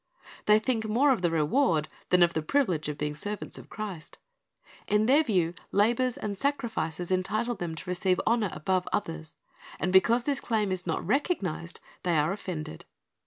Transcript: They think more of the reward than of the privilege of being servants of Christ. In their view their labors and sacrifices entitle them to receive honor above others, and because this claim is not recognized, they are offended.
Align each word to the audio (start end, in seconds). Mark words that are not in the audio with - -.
They 0.47 0.57
think 0.57 0.85
more 0.87 1.11
of 1.11 1.21
the 1.21 1.29
reward 1.29 1.87
than 2.09 2.23
of 2.23 2.33
the 2.33 2.41
privilege 2.41 2.89
of 2.89 2.97
being 2.97 3.13
servants 3.13 3.59
of 3.59 3.69
Christ. 3.69 4.17
In 4.87 5.05
their 5.05 5.21
view 5.23 5.51
their 5.51 5.65
labors 5.71 6.17
and 6.17 6.35
sacrifices 6.35 7.11
entitle 7.11 7.53
them 7.53 7.75
to 7.75 7.87
receive 7.91 8.19
honor 8.25 8.49
above 8.51 8.87
others, 8.91 9.35
and 9.79 9.93
because 9.93 10.23
this 10.23 10.39
claim 10.39 10.71
is 10.71 10.87
not 10.87 11.05
recognized, 11.05 11.81
they 12.01 12.17
are 12.17 12.31
offended. 12.31 12.85